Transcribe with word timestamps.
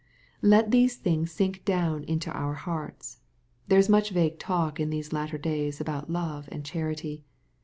Let 0.41 0.71
these 0.71 0.95
things 0.95 1.31
sink 1.31 1.63
down 1.63 2.05
into 2.05 2.31
our 2.31 2.55
hearts. 2.55 3.19
There 3.67 3.77
is 3.77 3.87
much 3.87 4.09
vague 4.09 4.39
talk 4.39 4.79
in 4.79 4.89
these 4.89 5.13
latter 5.13 5.37
days 5.37 5.79
about 5.79 6.09
love 6.09 6.49
and 6.51 6.65
charity. 6.65 7.23